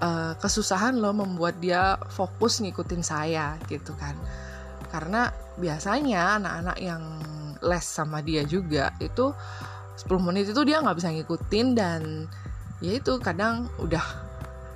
uh, 0.00 0.32
kesusahan 0.40 0.96
loh 0.96 1.12
membuat 1.12 1.60
dia 1.60 1.96
fokus 2.12 2.60
ngikutin 2.60 3.02
saya 3.04 3.56
gitu 3.68 3.92
kan 3.96 4.16
karena 4.92 5.32
biasanya 5.56 6.40
anak-anak 6.40 6.78
yang 6.80 7.02
les 7.62 7.86
sama 7.86 8.20
dia 8.20 8.44
juga 8.44 8.92
itu 8.98 9.32
10 9.96 10.08
menit 10.24 10.50
itu 10.50 10.60
dia 10.64 10.80
nggak 10.80 10.98
bisa 10.98 11.12
ngikutin 11.12 11.66
dan 11.76 12.02
ya 12.82 12.98
itu 12.98 13.16
kadang 13.22 13.70
udah 13.78 14.02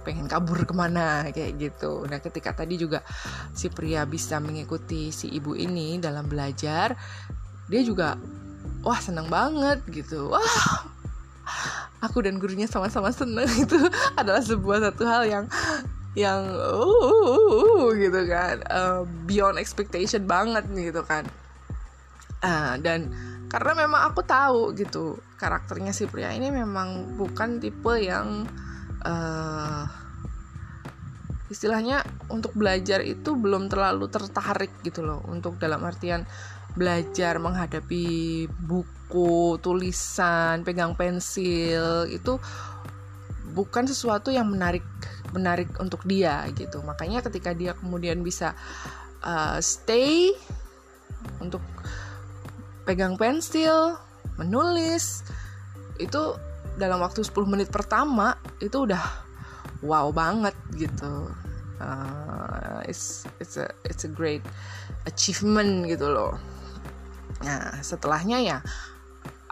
pengen 0.06 0.30
kabur 0.30 0.62
ke 0.62 0.70
mana 0.70 1.26
kayak 1.34 1.58
gitu. 1.58 2.06
Nah 2.06 2.22
ketika 2.22 2.54
tadi 2.54 2.78
juga 2.78 3.02
si 3.50 3.66
pria 3.66 4.06
bisa 4.06 4.38
mengikuti 4.38 5.10
si 5.10 5.26
ibu 5.34 5.58
ini 5.58 5.98
dalam 5.98 6.30
belajar, 6.30 6.94
dia 7.66 7.82
juga 7.82 8.14
wah 8.86 9.02
seneng 9.02 9.26
banget 9.26 9.82
gitu. 9.90 10.30
Wah. 10.30 10.86
Aku 12.06 12.22
dan 12.22 12.38
gurunya 12.38 12.70
sama-sama 12.70 13.10
seneng. 13.10 13.50
Itu 13.66 13.74
adalah 14.14 14.38
sebuah 14.38 14.78
satu 14.86 15.02
hal 15.02 15.26
yang 15.26 15.44
yang 16.14 16.46
uh, 16.54 16.80
uh, 16.80 16.94
uh, 17.82 17.86
gitu 17.98 18.20
kan. 18.30 18.62
Uh, 18.70 19.02
beyond 19.26 19.58
expectation 19.58 20.22
banget 20.30 20.62
gitu 20.70 21.02
kan. 21.02 21.26
Uh, 22.46 22.78
dan 22.78 23.10
karena 23.50 23.74
memang 23.74 24.06
aku 24.06 24.22
tahu 24.22 24.70
gitu 24.78 25.18
karakternya 25.38 25.90
si 25.90 26.06
pria 26.06 26.30
ini 26.34 26.50
memang 26.50 27.18
bukan 27.18 27.58
tipe 27.62 27.94
yang 27.98 28.46
uh, 29.02 29.84
istilahnya 31.46 32.02
untuk 32.26 32.58
belajar 32.58 33.06
itu 33.06 33.38
belum 33.38 33.66
terlalu 33.66 34.06
tertarik 34.06 34.70
gitu 34.86 35.02
loh. 35.02 35.26
Untuk 35.26 35.58
dalam 35.58 35.82
artian 35.82 36.22
belajar 36.76 37.40
menghadapi 37.40 38.47
buku 38.52 39.56
tulisan 39.64 40.61
pegang 40.61 40.92
pensil 40.92 42.04
itu 42.12 42.37
bukan 43.56 43.88
sesuatu 43.88 44.28
yang 44.28 44.52
menarik 44.52 44.85
menarik 45.33 45.73
untuk 45.80 46.04
dia 46.04 46.45
gitu. 46.52 46.85
Makanya 46.85 47.25
ketika 47.25 47.56
dia 47.56 47.73
kemudian 47.73 48.21
bisa 48.21 48.52
uh, 49.25 49.56
stay 49.64 50.37
untuk 51.40 51.64
pegang 52.85 53.16
pensil 53.16 53.97
menulis 54.37 55.25
itu 55.97 56.37
dalam 56.76 57.00
waktu 57.00 57.25
10 57.25 57.33
menit 57.49 57.73
pertama 57.73 58.37
itu 58.61 58.85
udah 58.85 59.00
wow 59.80 60.12
banget 60.12 60.52
gitu. 60.76 61.33
Uh, 61.76 62.80
it's 62.88 63.28
it's 63.37 63.61
a 63.61 63.68
it's 63.85 64.04
a 64.04 64.12
great 64.12 64.40
achievement 65.04 65.85
gitu 65.85 66.09
loh 66.09 66.55
nah 67.44 67.80
setelahnya 67.84 68.38
ya 68.40 68.58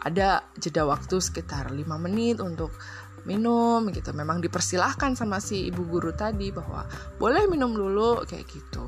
ada 0.04 0.44
jeda 0.60 0.84
waktu 0.84 1.16
sekitar 1.20 1.72
5 1.72 1.80
menit 1.96 2.36
untuk 2.44 2.76
minum 3.24 3.80
gitu. 3.88 4.12
Memang 4.12 4.44
dipersilahkan 4.44 5.16
sama 5.16 5.40
si 5.40 5.72
ibu 5.72 5.88
guru 5.88 6.12
tadi 6.12 6.52
bahwa 6.52 6.84
boleh 7.16 7.48
minum 7.48 7.72
dulu 7.72 8.20
kayak 8.28 8.44
gitu 8.44 8.84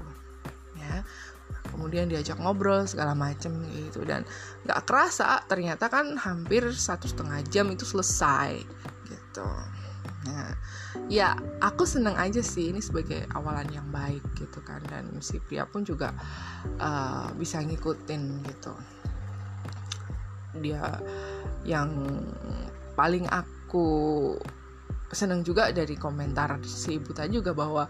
ya. 0.77 1.01
Kemudian 1.73 2.09
diajak 2.09 2.37
ngobrol 2.37 2.85
segala 2.85 3.17
macem 3.17 3.65
gitu. 3.73 4.05
Dan 4.05 4.29
nggak 4.69 4.81
kerasa 4.85 5.41
ternyata 5.49 5.89
kan 5.89 6.21
hampir 6.21 6.69
satu 6.77 7.09
setengah 7.09 7.41
jam 7.49 7.73
itu 7.73 7.89
selesai 7.89 8.61
gitu 9.09 9.49
nah 10.27 10.51
ya 11.07 11.39
aku 11.63 11.87
seneng 11.87 12.19
aja 12.19 12.43
sih 12.43 12.75
ini 12.75 12.83
sebagai 12.83 13.25
awalan 13.33 13.69
yang 13.71 13.87
baik 13.95 14.23
gitu 14.35 14.59
kan 14.67 14.83
dan 14.91 15.09
si 15.23 15.39
pria 15.39 15.65
pun 15.65 15.87
juga 15.87 16.11
uh, 16.83 17.31
bisa 17.39 17.63
ngikutin 17.63 18.23
gitu. 18.43 18.75
Dia 20.61 20.99
yang 21.63 21.93
paling 22.97 23.29
aku 23.29 23.87
seneng 25.13 25.47
juga 25.47 25.71
dari 25.71 25.95
komentar 25.95 26.59
si 26.67 26.99
ibu 26.99 27.15
tadi 27.15 27.39
juga 27.39 27.55
bahwa 27.55 27.87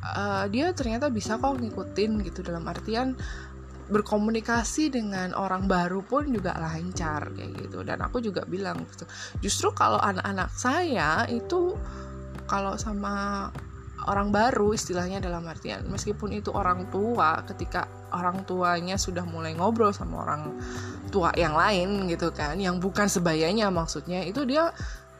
uh, 0.00 0.44
dia 0.48 0.72
ternyata 0.72 1.12
bisa 1.12 1.36
kok 1.36 1.58
ngikutin 1.58 2.22
gitu 2.24 2.40
dalam 2.46 2.64
artian 2.64 3.18
berkomunikasi 3.86 4.90
dengan 4.90 5.30
orang 5.34 5.70
baru 5.70 6.02
pun 6.02 6.26
juga 6.30 6.58
lancar 6.58 7.30
kayak 7.34 7.50
gitu. 7.66 7.86
Dan 7.86 8.02
aku 8.02 8.18
juga 8.18 8.42
bilang 8.46 8.82
gitu 8.90 9.06
justru 9.40 9.70
kalau 9.74 10.00
anak-anak 10.02 10.50
saya 10.54 11.24
itu 11.30 11.78
kalau 12.46 12.78
sama 12.78 13.48
orang 14.06 14.30
baru 14.30 14.70
istilahnya 14.70 15.18
dalam 15.18 15.42
artian 15.50 15.82
meskipun 15.90 16.38
itu 16.38 16.54
orang 16.54 16.86
tua 16.94 17.42
ketika 17.42 17.90
orang 18.14 18.46
tuanya 18.46 18.94
sudah 18.94 19.26
mulai 19.26 19.56
ngobrol 19.58 19.90
sama 19.90 20.22
orang 20.22 20.54
tua 21.10 21.34
yang 21.34 21.58
lain 21.58 22.06
gitu 22.06 22.30
kan 22.30 22.54
yang 22.54 22.78
bukan 22.78 23.10
sebayanya 23.10 23.66
maksudnya 23.72 24.22
itu 24.22 24.46
dia 24.46 24.70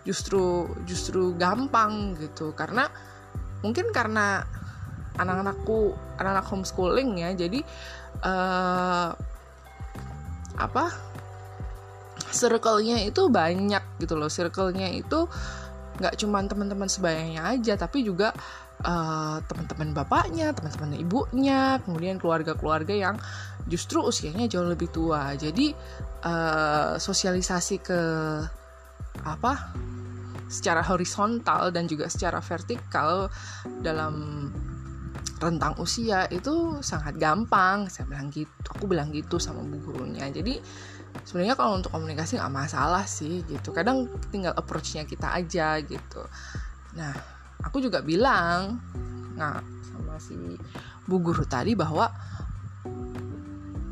justru 0.06 0.70
justru 0.86 1.34
gampang 1.34 2.14
gitu. 2.16 2.54
Karena 2.54 2.86
mungkin 3.60 3.90
karena 3.90 4.46
anak-anakku 5.18 5.96
anak-anak 6.20 6.46
homeschooling 6.46 7.18
ya 7.18 7.34
jadi 7.34 7.60
uh, 8.22 9.10
apa? 10.56 10.86
Circle-nya 12.32 13.04
itu 13.04 13.28
banyak 13.28 13.84
gitu 14.00 14.14
loh. 14.16 14.28
Circle-nya 14.28 14.92
itu 14.92 15.28
nggak 15.96 16.14
cuma 16.20 16.44
teman-teman 16.44 16.92
sebayanya 16.92 17.56
aja 17.56 17.72
tapi 17.80 18.04
juga 18.04 18.28
uh, 18.84 19.40
teman-teman 19.48 19.96
bapaknya 19.96 20.52
teman-teman 20.52 20.92
ibunya 21.00 21.80
kemudian 21.80 22.20
keluarga-keluarga 22.20 22.92
yang 22.92 23.16
justru 23.64 24.04
usianya 24.04 24.46
jauh 24.46 24.68
lebih 24.68 24.92
tua. 24.92 25.34
Jadi 25.34 25.74
uh, 26.24 27.00
sosialisasi 27.00 27.76
ke 27.82 28.00
apa? 29.24 29.72
Secara 30.46 30.78
horizontal 30.86 31.74
dan 31.74 31.90
juga 31.90 32.06
secara 32.06 32.38
vertikal 32.38 33.26
dalam 33.82 34.46
rentang 35.36 35.76
usia 35.76 36.24
itu 36.32 36.80
sangat 36.80 37.16
gampang. 37.20 37.88
Saya 37.92 38.08
bilang 38.08 38.32
gitu 38.32 38.68
aku 38.72 38.84
bilang 38.88 39.12
gitu 39.12 39.36
sama 39.36 39.60
bu 39.64 39.76
gurunya. 39.80 40.28
Jadi 40.32 40.56
sebenarnya 41.24 41.56
kalau 41.56 41.80
untuk 41.80 41.92
komunikasi 41.92 42.40
nggak 42.40 42.54
masalah 42.54 43.04
sih 43.04 43.44
gitu. 43.44 43.72
Kadang 43.72 44.08
tinggal 44.32 44.56
approachnya 44.56 45.04
kita 45.04 45.36
aja 45.36 45.80
gitu. 45.84 46.24
Nah 46.96 47.12
aku 47.60 47.80
juga 47.84 48.00
bilang 48.00 48.80
nah 49.36 49.60
sama 49.84 50.16
si 50.16 50.36
bu 51.04 51.20
guru 51.20 51.44
tadi 51.44 51.76
bahwa 51.76 52.08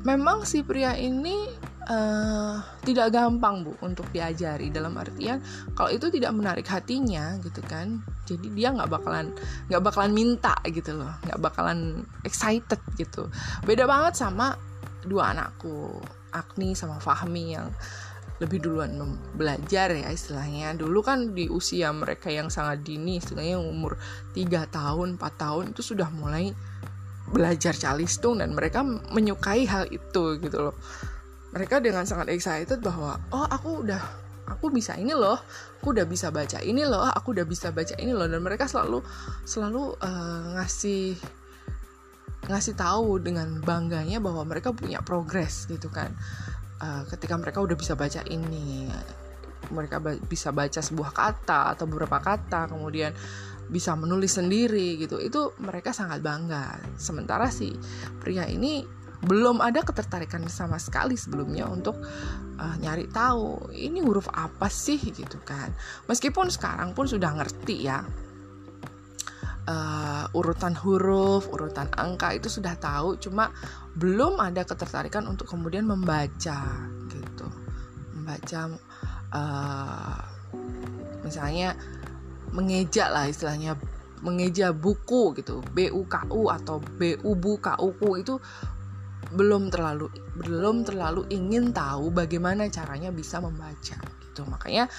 memang 0.05 0.45
si 0.49 0.65
pria 0.65 0.97
ini 0.97 1.49
uh, 1.89 2.61
tidak 2.85 3.13
gampang 3.13 3.65
bu 3.65 3.73
untuk 3.85 4.09
diajari. 4.11 4.69
Dalam 4.73 4.97
artian 4.97 5.41
kalau 5.77 5.91
itu 5.93 6.09
tidak 6.09 6.33
menarik 6.35 6.67
hatinya 6.69 7.37
gitu 7.41 7.61
kan 7.65 8.01
jadi 8.25 8.47
dia 8.53 8.69
nggak 8.73 8.91
bakalan 8.91 9.33
nggak 9.69 9.83
bakalan 9.85 10.13
minta 10.13 10.57
gitu 10.69 10.97
loh. 10.97 11.13
Nggak 11.25 11.41
bakalan 11.41 12.05
excited 12.25 12.81
gitu. 12.97 13.29
Beda 13.65 13.85
banget 13.85 14.21
sama 14.21 14.57
dua 15.05 15.37
anakku 15.37 16.01
Agni 16.35 16.75
sama 16.75 16.99
Fahmi 16.99 17.55
yang 17.55 17.71
lebih 18.43 18.67
duluan 18.67 18.99
belajar 19.39 19.95
ya 19.95 20.11
istilahnya. 20.11 20.75
Dulu 20.75 20.99
kan 21.07 21.33
di 21.33 21.47
usia 21.47 21.95
mereka 21.95 22.29
yang 22.33 22.51
sangat 22.51 22.83
dini 22.83 23.23
istilahnya 23.23 23.63
umur 23.63 23.95
3 24.35 24.67
tahun 24.75 25.15
4 25.23 25.23
tahun 25.39 25.65
itu 25.71 25.95
sudah 25.95 26.11
mulai 26.11 26.51
belajar 27.31 27.73
calistung 27.79 28.43
dan 28.43 28.53
mereka 28.53 28.85
menyukai 28.85 29.65
hal 29.65 29.89
itu 29.89 30.37
gitu 30.43 30.59
loh 30.71 30.77
mereka 31.55 31.79
dengan 31.79 32.03
sangat 32.03 32.35
excited 32.35 32.83
bahwa 32.83 33.15
oh 33.31 33.47
aku 33.47 33.87
udah 33.87 34.03
aku 34.45 34.69
bisa 34.75 34.99
ini 34.99 35.15
loh 35.15 35.39
aku 35.81 35.95
udah 35.95 36.05
bisa 36.05 36.29
baca 36.29 36.61
ini 36.61 36.85
loh 36.85 37.07
aku 37.09 37.33
udah 37.33 37.47
bisa 37.47 37.71
baca 37.71 37.95
ini 38.03 38.11
loh. 38.11 38.27
Dan 38.27 38.43
mereka 38.43 38.67
selalu 38.67 39.01
selalu 39.47 39.95
uh, 40.03 40.59
ngasih 40.59 41.15
ngasih 42.51 42.75
tahu 42.77 43.23
dengan 43.23 43.63
bangganya 43.63 44.19
bahwa 44.19 44.43
mereka 44.45 44.75
punya 44.75 44.99
progres 45.01 45.71
gitu 45.71 45.89
kan. 45.89 46.11
Uh, 46.83 47.07
ketika 47.07 47.39
mereka 47.39 47.63
udah 47.63 47.79
bisa 47.79 47.95
baca 47.95 48.21
ini 48.27 48.91
mereka 49.71 50.03
ba 50.03 50.19
bisa 50.19 50.53
baca 50.53 50.83
sebuah 50.83 51.15
kata 51.15 51.73
atau 51.73 51.89
beberapa 51.89 52.21
kata 52.21 52.69
kemudian 52.69 53.15
bisa 53.65 53.97
menulis 53.97 54.37
sendiri 54.37 55.01
gitu 55.01 55.23
itu 55.23 55.55
mereka 55.63 55.95
sangat 55.95 56.21
bangga. 56.21 56.83
Sementara 56.99 57.49
si 57.49 57.73
pria 58.21 58.45
ini 58.45 59.04
belum 59.25 59.65
ada 59.65 59.81
ketertarikan 59.81 60.45
sama 60.53 60.77
sekali 60.77 61.17
sebelumnya 61.17 61.65
untuk 61.65 61.97
uh, 62.61 62.77
nyari 62.79 63.09
tahu 63.09 63.73
ini 63.73 64.05
huruf 64.05 64.29
apa 64.31 64.69
sih? 64.69 65.01
gitu 65.01 65.41
kan. 65.43 65.73
Meskipun 66.07 66.53
sekarang 66.53 66.93
pun 66.93 67.09
sudah 67.09 67.33
ngerti 67.33 67.89
ya 67.89 68.05
uh, 69.69 70.25
urutan 70.37 70.77
huruf 70.77 71.49
urutan 71.49 71.89
angka 71.97 72.37
itu 72.37 72.49
sudah 72.53 72.77
tahu 72.77 73.17
cuma 73.17 73.51
belum 73.97 74.41
ada 74.41 74.65
ketertarikan 74.67 75.25
untuk 75.25 75.49
kemudian 75.49 75.89
membaca 75.89 76.61
gitu. 77.09 77.49
Membaca 78.13 78.61
uh, 79.33 80.21
misalnya 81.25 81.75
mengeja 82.55 83.11
lah 83.11 83.27
istilahnya 83.27 83.75
mengeja 84.25 84.73
buku 84.73 85.37
gitu. 85.37 85.61
BUKU 85.61 86.49
atau 86.49 86.81
BUBU 86.81 87.61
KUku 87.61 88.11
itu 88.25 88.35
belum 89.33 89.73
terlalu 89.73 90.13
belum 90.37 90.85
terlalu 90.85 91.25
ingin 91.33 91.73
tahu 91.73 92.13
bagaimana 92.13 92.69
caranya 92.69 93.09
bisa 93.15 93.41
membaca 93.41 93.97
gitu. 93.97 94.43
Makanya 94.45 94.91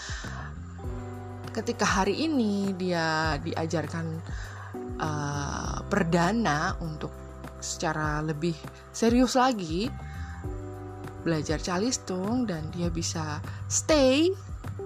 ketika 1.51 1.85
hari 1.85 2.25
ini 2.25 2.73
dia 2.75 3.37
diajarkan 3.39 4.05
uh, 4.99 5.79
perdana 5.87 6.75
untuk 6.83 7.11
secara 7.63 8.21
lebih 8.21 8.53
serius 8.91 9.33
lagi 9.33 9.87
belajar 11.25 11.57
calistung 11.57 12.45
dan 12.45 12.69
dia 12.69 12.91
bisa 12.93 13.41
stay 13.65 14.29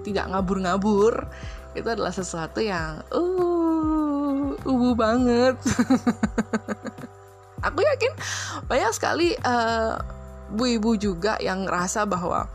tidak 0.07 0.31
ngabur-ngabur 0.31 1.27
itu 1.75 1.87
adalah 1.89 2.15
sesuatu 2.15 2.63
yang 2.63 3.03
uh 3.11 4.55
ubu 4.63 4.95
banget 4.95 5.59
aku 7.79 7.87
yakin 7.87 8.13
banyak 8.67 8.91
sekali 8.91 9.31
uh, 9.39 9.95
ibu-ibu 10.51 10.99
juga 10.99 11.39
yang 11.39 11.63
ngerasa 11.63 12.03
bahwa 12.03 12.51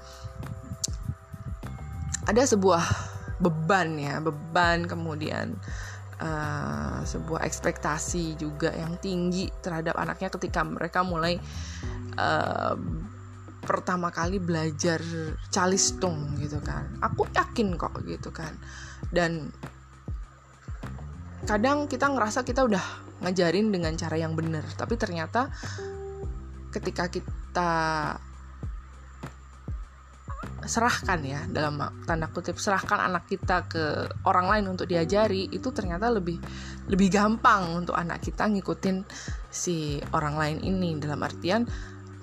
ada 2.28 2.42
sebuah 2.44 2.84
beban 3.40 3.96
ya 3.96 4.20
beban 4.20 4.84
kemudian 4.84 5.56
uh, 6.20 7.00
sebuah 7.08 7.40
ekspektasi 7.48 8.37
juga 8.37 8.68
yang 8.76 9.00
tinggi 9.00 9.48
terhadap 9.64 9.96
anaknya 9.96 10.28
ketika 10.28 10.60
mereka 10.60 11.00
mulai 11.00 11.40
uh, 12.20 12.76
pertama 13.64 14.12
kali 14.12 14.37
belajar 14.37 15.00
calistung 15.48 16.37
gitu 16.37 16.60
kan. 16.60 16.84
Aku 17.00 17.24
yakin 17.32 17.80
kok 17.80 17.96
gitu 18.04 18.28
kan. 18.28 18.52
Dan 19.08 19.48
kadang 21.48 21.88
kita 21.88 22.12
ngerasa 22.12 22.44
kita 22.44 22.68
udah 22.68 23.03
ngajarin 23.24 23.72
dengan 23.72 23.96
cara 23.96 24.20
yang 24.20 24.37
benar 24.37 24.64
tapi 24.76 25.00
ternyata 25.00 25.48
ketika 26.68 27.08
kita 27.08 27.72
serahkan 30.64 31.20
ya 31.20 31.40
dalam 31.48 31.76
tanda 32.08 32.28
kutip 32.32 32.56
serahkan 32.56 32.96
anak 33.04 33.28
kita 33.28 33.68
ke 33.68 34.08
orang 34.24 34.48
lain 34.48 34.64
untuk 34.72 34.88
diajari 34.88 35.48
itu 35.52 35.68
ternyata 35.72 36.08
lebih 36.08 36.40
lebih 36.88 37.08
gampang 37.12 37.84
untuk 37.84 37.96
anak 37.96 38.24
kita 38.24 38.48
ngikutin 38.48 39.04
si 39.52 40.00
orang 40.12 40.34
lain 40.37 40.58
ini. 40.64 40.96
Dalam 40.96 41.20
artian 41.20 41.68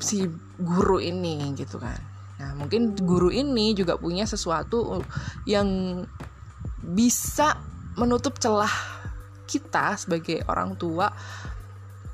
si 0.01 0.25
guru 0.57 0.97
ini 0.97 1.53
gitu 1.53 1.77
kan. 1.77 1.97
Nah 2.41 2.57
mungkin 2.57 2.97
guru 2.97 3.29
ini 3.29 3.77
juga 3.77 3.97
punya 3.97 4.25
sesuatu 4.25 5.01
yang 5.45 6.01
bisa 6.81 7.61
menutup 7.93 8.41
celah 8.41 9.00
kita 9.51 9.99
sebagai 9.99 10.47
orang 10.47 10.79
tua 10.79 11.11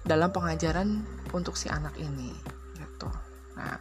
dalam 0.01 0.33
pengajaran 0.33 1.05
untuk 1.35 1.53
si 1.53 1.69
anak 1.69 1.93
ini 2.01 2.33
gitu. 2.73 3.09
Nah, 3.53 3.77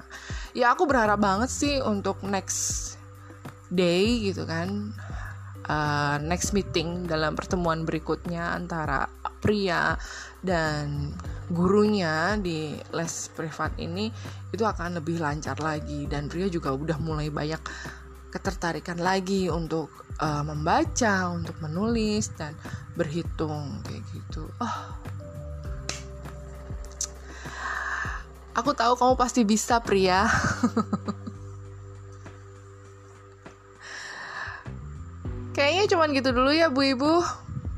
ya 0.53 0.77
aku 0.77 0.85
berharap 0.85 1.17
banget 1.17 1.49
sih 1.49 1.81
untuk 1.81 2.21
next 2.27 3.01
day 3.73 4.29
gitu 4.29 4.45
kan, 4.45 4.93
uh, 5.71 6.17
next 6.21 6.53
meeting 6.53 7.09
dalam 7.09 7.33
pertemuan 7.33 7.89
berikutnya 7.89 8.53
antara 8.53 9.09
pria 9.41 9.97
dan 10.43 11.15
gurunya 11.47 12.35
di 12.43 12.75
les 12.91 13.15
privat 13.31 13.71
ini 13.79 14.11
itu 14.51 14.67
akan 14.67 14.99
lebih 14.99 15.23
lancar 15.23 15.59
lagi 15.63 16.11
dan 16.11 16.27
pria 16.27 16.51
juga 16.51 16.75
udah 16.75 16.99
mulai 16.99 17.31
banyak 17.31 17.63
ketertarikan 18.31 18.99
lagi 18.99 19.49
untuk 19.49 19.89
uh, 20.21 20.43
membaca, 20.45 21.31
untuk 21.33 21.57
menulis 21.63 22.33
dan 22.37 22.55
berhitung 22.97 23.81
kayak 23.85 24.03
gitu. 24.13 24.49
Oh. 24.61 24.79
Aku 28.57 28.73
tahu 28.73 28.97
kamu 28.97 29.15
pasti 29.21 29.45
bisa, 29.45 29.85
pria. 29.85 30.25
Kayaknya 35.57 35.85
cuman 35.93 36.13
gitu 36.17 36.33
dulu 36.33 36.53
ya, 36.53 36.73
Bu 36.73 36.85
Ibu. 36.85 37.15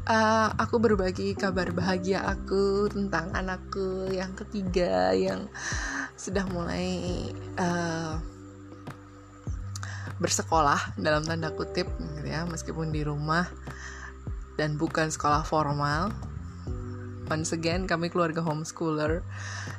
Uh, 0.08 0.48
aku 0.56 0.80
berbagi 0.80 1.36
kabar 1.36 1.68
bahagia 1.68 2.24
aku 2.24 2.88
tentang 2.88 3.28
anakku 3.36 4.08
yang 4.08 4.32
ketiga 4.32 5.12
yang 5.12 5.52
sudah 6.16 6.48
mulai 6.48 7.28
uh, 7.60 8.16
bersekolah 10.18 10.98
dalam 10.98 11.22
tanda 11.22 11.54
kutip 11.54 11.86
gitu 12.18 12.26
ya 12.26 12.42
meskipun 12.46 12.90
di 12.90 13.06
rumah 13.06 13.46
dan 14.58 14.74
bukan 14.74 15.08
sekolah 15.08 15.46
formal 15.46 16.10
once 17.30 17.54
again 17.54 17.86
kami 17.86 18.10
keluarga 18.10 18.42
homeschooler 18.42 19.22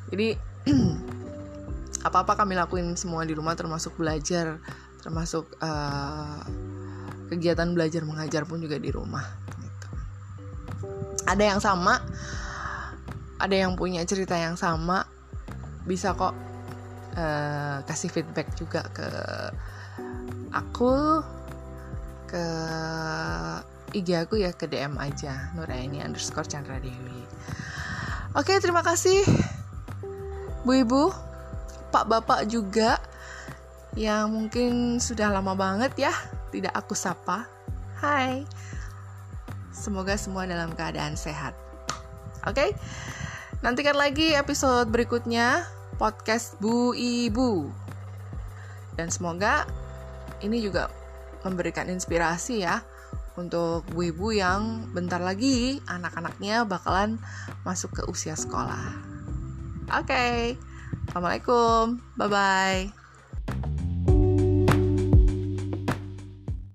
jadi 0.08 0.39
apa-apa 2.08 2.39
kami 2.39 2.56
lakuin 2.56 2.95
semua 2.95 3.28
di 3.28 3.36
rumah 3.36 3.60
termasuk 3.60 3.99
belajar 3.99 4.63
termasuk 5.04 5.52
uh, 5.60 6.39
kegiatan 7.28 7.75
belajar 7.75 8.08
mengajar 8.08 8.47
pun 8.47 8.63
juga 8.63 8.80
di 8.80 8.89
rumah 8.91 9.23
gitu. 9.60 9.88
ada 11.28 11.43
yang 11.43 11.60
sama 11.60 11.99
ada 13.39 13.56
yang 13.56 13.75
punya 13.75 14.04
cerita 14.08 14.39
yang 14.39 14.56
sama 14.56 15.04
bisa 15.84 16.15
kok 16.15 16.36
uh, 17.19 17.84
kasih 17.84 18.12
feedback 18.12 18.56
juga 18.56 18.88
ke 18.95 19.08
aku 20.53 21.23
ke 22.29 22.45
IG 23.93 24.13
aku 24.13 24.38
ya 24.38 24.53
ke 24.53 24.69
DM 24.69 24.97
aja 25.01 25.49
Nuraini 25.57 26.01
underscore 26.05 26.45
Chandra 26.45 26.77
Dewi 26.77 27.25
Oke 28.38 28.62
terima 28.62 28.85
kasih 28.85 29.25
Bu 30.62 30.77
Ibu 30.77 31.09
Pak 31.89 32.05
Bapak 32.05 32.45
juga 32.45 33.01
yang 33.97 34.29
mungkin 34.29 35.01
sudah 35.01 35.33
lama 35.33 35.57
banget 35.57 35.97
ya 35.97 36.13
tidak 36.53 36.77
aku 36.77 36.93
sapa. 36.93 37.49
Hai. 37.97 38.45
Semoga 39.73 40.13
semua 40.13 40.45
dalam 40.45 40.69
keadaan 40.77 41.17
sehat. 41.17 41.57
Oke 42.45 42.77
Nantikan 43.59 43.99
lagi 43.99 44.31
episode 44.39 44.88
berikutnya 44.88 45.67
Podcast 45.99 46.55
Bu 46.63 46.95
Ibu. 46.95 47.67
Dan 48.95 49.12
semoga 49.12 49.67
ini 50.43 50.63
juga 50.63 50.91
memberikan 51.43 51.88
inspirasi 51.88 52.63
ya 52.63 52.84
untuk 53.39 53.88
ibu-ibu 53.95 54.36
yang 54.36 54.91
bentar 54.91 55.23
lagi 55.23 55.80
anak-anaknya 55.88 56.67
bakalan 56.67 57.15
masuk 57.63 57.95
ke 57.95 58.02
usia 58.12 58.36
sekolah. 58.36 58.91
Oke, 59.95 60.12
okay. 60.12 60.38
assalamualaikum, 61.08 62.04
bye 62.19 62.28
bye. 62.28 62.98